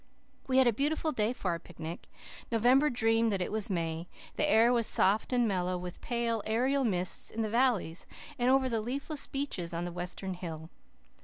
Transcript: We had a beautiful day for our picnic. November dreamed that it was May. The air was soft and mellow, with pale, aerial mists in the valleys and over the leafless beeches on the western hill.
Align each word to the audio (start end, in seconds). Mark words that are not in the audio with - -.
We 0.47 0.57
had 0.57 0.65
a 0.65 0.73
beautiful 0.73 1.11
day 1.11 1.31
for 1.31 1.51
our 1.51 1.59
picnic. 1.59 2.09
November 2.51 2.89
dreamed 2.89 3.31
that 3.31 3.39
it 3.39 3.51
was 3.51 3.69
May. 3.69 4.07
The 4.35 4.49
air 4.49 4.73
was 4.73 4.87
soft 4.87 5.31
and 5.31 5.47
mellow, 5.47 5.77
with 5.77 6.01
pale, 6.01 6.41
aerial 6.43 6.83
mists 6.83 7.29
in 7.29 7.43
the 7.43 7.51
valleys 7.51 8.07
and 8.39 8.49
over 8.49 8.67
the 8.67 8.81
leafless 8.81 9.27
beeches 9.27 9.75
on 9.75 9.83
the 9.85 9.91
western 9.91 10.33
hill. 10.33 10.71